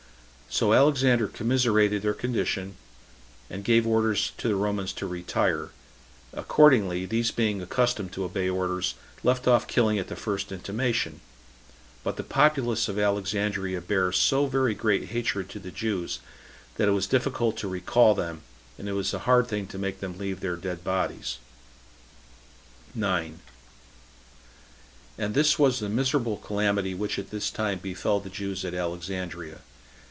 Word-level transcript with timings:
So 0.53 0.73
Alexander 0.73 1.29
commiserated 1.29 2.01
their 2.01 2.13
condition, 2.13 2.75
and 3.49 3.63
gave 3.63 3.87
orders 3.87 4.33
to 4.37 4.49
the 4.49 4.55
Romans 4.57 4.91
to 4.93 5.07
retire; 5.07 5.69
accordingly, 6.33 7.05
these 7.05 7.31
being 7.31 7.61
accustomed 7.61 8.11
to 8.11 8.25
obey 8.25 8.49
orders, 8.49 8.95
left 9.23 9.47
off 9.47 9.65
killing 9.65 9.97
at 9.97 10.09
the 10.09 10.15
first 10.17 10.51
intimation; 10.51 11.21
but 12.03 12.17
the 12.17 12.23
populace 12.23 12.89
of 12.89 12.99
Alexandria 12.99 13.79
bare 13.79 14.11
so 14.11 14.45
very 14.45 14.73
great 14.75 15.05
hatred 15.05 15.47
to 15.51 15.57
the 15.57 15.71
Jews, 15.71 16.19
that 16.75 16.89
it 16.89 16.91
was 16.91 17.07
difficult 17.07 17.55
to 17.57 17.69
recall 17.69 18.13
them, 18.13 18.41
and 18.77 18.89
it 18.89 18.93
was 18.93 19.13
a 19.13 19.19
hard 19.19 19.47
thing 19.47 19.67
to 19.67 19.77
make 19.79 20.01
them 20.01 20.17
leave 20.17 20.41
their 20.41 20.57
dead 20.57 20.83
bodies. 20.83 21.37
9. 22.93 23.39
And 25.17 25.33
this 25.33 25.57
was 25.57 25.79
the 25.79 25.87
miserable 25.87 26.35
calamity 26.35 26.93
which 26.93 27.17
at 27.17 27.31
this 27.31 27.49
time 27.49 27.79
befell 27.79 28.19
the 28.19 28.29
Jews 28.29 28.65
at 28.65 28.73
Alexandria. 28.73 29.61